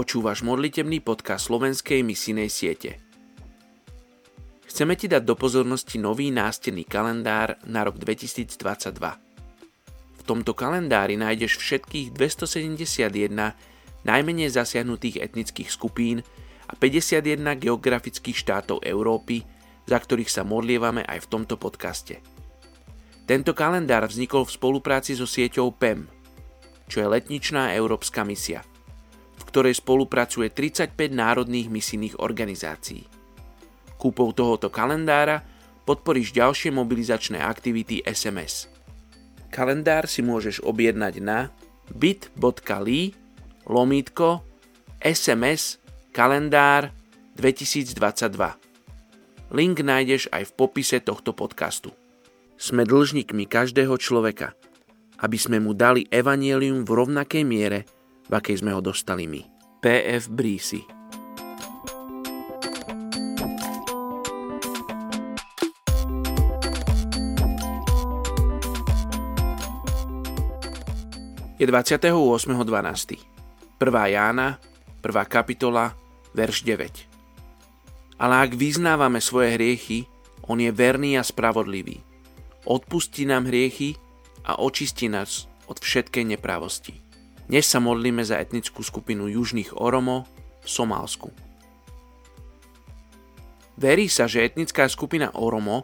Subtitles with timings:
[0.00, 3.04] Počúvaš modlitebný podcast slovenskej misijnej siete.
[4.64, 8.96] Chceme ti dať do pozornosti nový nástenný kalendár na rok 2022.
[10.16, 13.52] V tomto kalendári nájdeš všetkých 271
[14.08, 16.24] najmenej zasiahnutých etnických skupín
[16.64, 19.44] a 51 geografických štátov Európy,
[19.84, 22.24] za ktorých sa modlievame aj v tomto podcaste.
[23.28, 26.08] Tento kalendár vznikol v spolupráci so sieťou PEM,
[26.88, 28.64] čo je letničná európska misia
[29.50, 33.02] ktorej spolupracuje 35 národných misijných organizácií.
[33.98, 35.42] Kúpou tohoto kalendára
[35.84, 38.70] podporíš ďalšie mobilizačné aktivity SMS.
[39.50, 41.50] Kalendár si môžeš objednať na
[41.90, 43.18] bit.ly
[43.66, 44.46] lomítko
[45.02, 45.82] SMS
[46.14, 46.94] kalendár
[47.34, 47.90] 2022.
[49.50, 51.90] Link nájdeš aj v popise tohto podcastu.
[52.54, 54.54] Sme dlžníkmi každého človeka,
[55.18, 57.90] aby sme mu dali evanielium v rovnakej miere,
[58.30, 59.42] v akej sme ho dostali my.
[59.82, 60.30] P.F.
[60.30, 61.00] Brísi
[71.60, 73.20] Je 28.12.
[73.76, 74.16] 1.
[74.16, 74.56] Jána,
[75.04, 75.12] 1.
[75.28, 75.92] kapitola,
[76.32, 78.16] verš 9.
[78.16, 80.08] Ale ak vyznávame svoje hriechy,
[80.48, 82.00] on je verný a spravodlivý.
[82.64, 83.92] Odpustí nám hriechy
[84.48, 87.09] a očistí nás od všetkej neprávosti.
[87.50, 90.22] Dnes sa modlíme za etnickú skupinu južných Oromo
[90.62, 91.34] v Somálsku.
[93.74, 95.82] Verí sa, že etnická skupina Oromo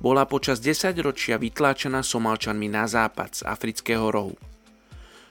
[0.00, 4.32] bola počas 10 ročia vytláčená Somálčanmi na západ z afrického rohu.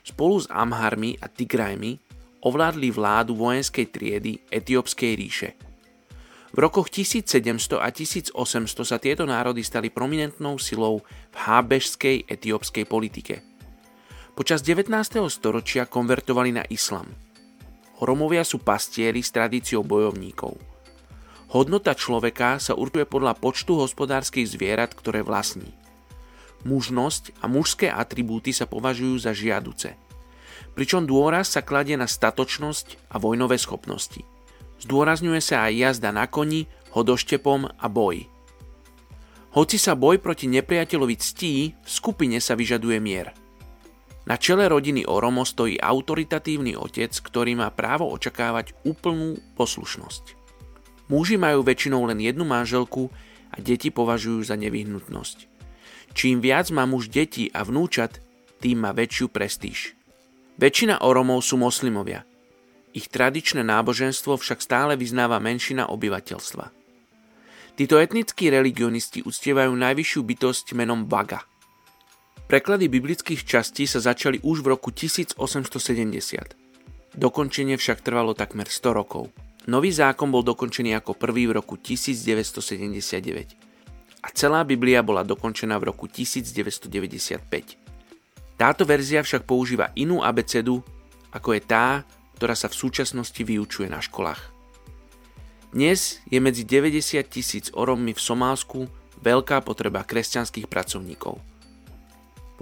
[0.06, 1.98] Spolu s Amharmi a Tigrajmi
[2.46, 5.58] ovládli vládu vojenskej triedy Etiópskej ríše.
[6.54, 8.38] V rokoch 1700 a 1800
[8.86, 11.02] sa tieto národy stali prominentnou silou
[11.34, 13.42] v hábežskej etiópskej politike–
[14.34, 14.90] Počas 19.
[15.30, 17.06] storočia konvertovali na islam.
[18.02, 20.58] Oromovia sú pastieri s tradíciou bojovníkov.
[21.54, 25.70] Hodnota človeka sa určuje podľa počtu hospodárskych zvierat, ktoré vlastní.
[26.66, 29.94] Mužnosť a mužské atribúty sa považujú za žiaduce.
[30.74, 34.26] Pričom dôraz sa kladie na statočnosť a vojnové schopnosti.
[34.82, 36.66] Zdôrazňuje sa aj jazda na koni,
[36.98, 38.26] hodoštepom a boj.
[39.54, 43.30] Hoci sa boj proti nepriateľovi ctí, v skupine sa vyžaduje mier–
[44.24, 50.40] na čele rodiny Oromo stojí autoritatívny otec, ktorý má právo očakávať úplnú poslušnosť.
[51.12, 53.12] Muži majú väčšinou len jednu manželku
[53.52, 55.52] a deti považujú za nevyhnutnosť.
[56.16, 58.24] Čím viac má muž detí a vnúčat,
[58.64, 60.00] tým má väčšiu prestíž.
[60.56, 62.24] Väčšina Oromov sú moslimovia.
[62.94, 66.72] Ich tradičné náboženstvo však stále vyznáva menšina obyvateľstva.
[67.74, 71.44] Títo etnickí religionisti uctievajú najvyššiu bytosť menom Baga–
[72.44, 75.40] Preklady biblických častí sa začali už v roku 1870.
[77.16, 79.32] Dokončenie však trvalo takmer 100 rokov.
[79.72, 83.56] Nový zákon bol dokončený ako prvý v roku 1979
[84.24, 87.80] a celá Biblia bola dokončená v roku 1995.
[88.60, 90.84] Táto verzia však používa inú abecedu,
[91.32, 92.04] ako je tá,
[92.36, 94.52] ktorá sa v súčasnosti vyučuje na školách.
[95.72, 98.84] Dnes je medzi 90 tisíc orommi v Somálsku
[99.24, 101.40] veľká potreba kresťanských pracovníkov–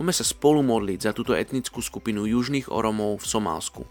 [0.02, 3.86] Poďme sa spolu modliť za túto etnickú skupinu južných Oromov v Somálsku.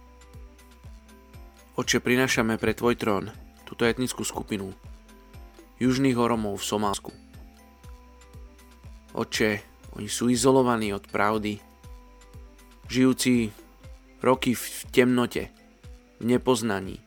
[1.79, 3.31] Oče, prinášame pre Tvoj trón
[3.63, 4.75] túto etnickú skupinu
[5.79, 7.11] južných Oromov v Somálsku.
[9.15, 9.63] Oče,
[9.95, 11.63] oni sú izolovaní od pravdy,
[12.91, 13.55] žijúci
[14.19, 15.55] roky v temnote,
[16.19, 16.99] v nepoznaní,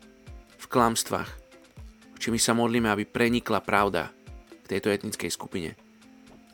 [0.56, 1.28] v klamstvách.
[2.16, 4.16] Oče, my sa modlíme, aby prenikla pravda
[4.64, 5.76] v tejto etnickej skupine.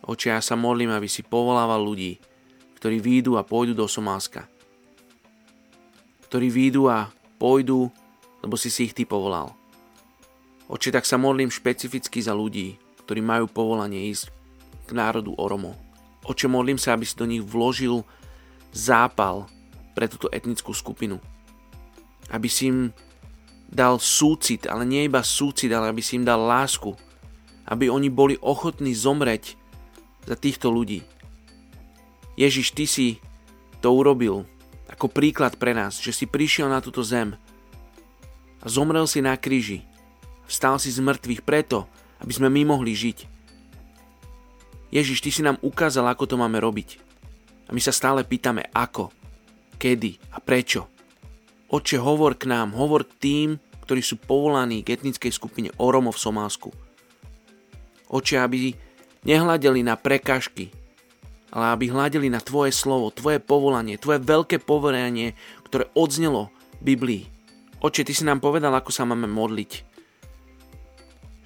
[0.01, 2.17] Oče, ja sa modlím, aby si povolával ľudí,
[2.79, 4.47] ktorí výjdu a pôjdu do Somálska.
[6.31, 7.91] Ktorí výjdu a pôjdu,
[8.39, 9.51] lebo si si ich ty povolal.
[10.71, 14.31] Oče, tak sa modlím špecificky za ľudí, ktorí majú povolanie ísť
[14.87, 15.75] k národu Oromo.
[16.23, 18.07] Oče, modlím sa, aby si do nich vložil
[18.71, 19.49] zápal
[19.91, 21.19] pre túto etnickú skupinu.
[22.31, 22.95] Aby si im
[23.67, 26.95] dal súcit, ale nie iba súcit, ale aby si im dal lásku.
[27.67, 29.59] Aby oni boli ochotní zomreť
[30.23, 31.03] za týchto ľudí.
[32.39, 33.07] Ježiš, ty si
[33.83, 34.47] to urobil
[34.87, 37.35] ako príklad pre nás, že si prišiel na túto zem
[38.63, 39.83] a zomrel si na kríži.
[40.47, 41.83] Vstal si z mŕtvych preto,
[42.23, 43.27] aby sme my mohli žiť.
[44.89, 46.97] Ježiš, ty si nám ukázal, ako to máme robiť.
[47.67, 49.13] A my sa stále pýtame, ako,
[49.77, 50.89] kedy a prečo.
[51.69, 53.49] Oče, hovor k nám, hovor k tým,
[53.85, 56.73] ktorí sú povolaní k etnickej skupine Oromo v Somálsku.
[58.09, 58.73] Oče, aby
[59.21, 60.73] nehľadeli na prekažky,
[61.49, 65.33] ale aby hľadeli na Tvoje slovo, Tvoje povolanie, Tvoje veľké poverenie,
[65.65, 67.29] ktoré odznelo Biblii.
[67.81, 69.71] Oče, Ty si nám povedal, ako sa máme modliť.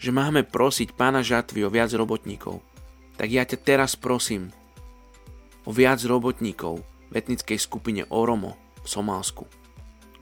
[0.03, 2.59] Že máme prosiť pána žatvy o viac robotníkov.
[3.15, 4.51] Tak ja ťa teraz prosím
[5.63, 9.47] o viac robotníkov v etnickej skupine Oromo v Somálsku.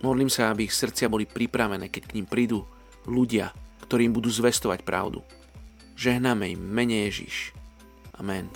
[0.06, 2.66] Modlím sa, aby ich srdcia boli pripravené, keď k ním prídu
[3.10, 3.54] ľudia,
[3.86, 5.26] ktorí im budú zvestovať pravdu.
[5.98, 7.54] Žehnáme im mene Ježiš.
[8.18, 8.50] Amen.